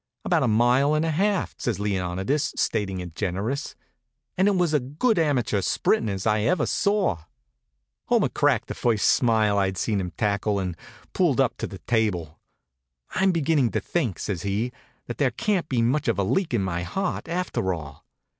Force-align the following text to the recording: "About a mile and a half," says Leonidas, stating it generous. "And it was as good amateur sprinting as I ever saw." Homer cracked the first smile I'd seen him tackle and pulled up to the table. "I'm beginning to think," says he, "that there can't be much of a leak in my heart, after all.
"About 0.25 0.41
a 0.41 0.47
mile 0.47 0.95
and 0.95 1.05
a 1.05 1.11
half," 1.11 1.53
says 1.59 1.79
Leonidas, 1.79 2.55
stating 2.57 2.99
it 3.01 3.13
generous. 3.13 3.75
"And 4.35 4.47
it 4.47 4.55
was 4.55 4.73
as 4.73 4.81
good 4.97 5.19
amateur 5.19 5.61
sprinting 5.61 6.09
as 6.15 6.25
I 6.25 6.39
ever 6.39 6.65
saw." 6.65 7.19
Homer 8.07 8.29
cracked 8.29 8.67
the 8.69 8.73
first 8.73 9.07
smile 9.09 9.59
I'd 9.59 9.77
seen 9.77 9.99
him 10.01 10.09
tackle 10.17 10.57
and 10.57 10.75
pulled 11.13 11.39
up 11.39 11.55
to 11.57 11.67
the 11.67 11.77
table. 11.77 12.39
"I'm 13.11 13.31
beginning 13.31 13.69
to 13.73 13.79
think," 13.79 14.17
says 14.17 14.41
he, 14.41 14.71
"that 15.05 15.19
there 15.19 15.29
can't 15.29 15.69
be 15.69 15.83
much 15.83 16.07
of 16.07 16.17
a 16.17 16.23
leak 16.23 16.51
in 16.55 16.63
my 16.63 16.81
heart, 16.81 17.27
after 17.29 17.71
all. 17.71 18.03